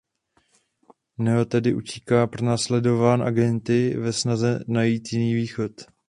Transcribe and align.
Neo 1.17 1.45
tedy 1.45 1.73
utíká 1.75 2.27
pronásledován 2.27 3.23
agenty 3.23 3.97
ve 3.97 4.13
snaze 4.13 4.59
najít 4.67 5.13
jiný 5.13 5.33
východ. 5.33 5.71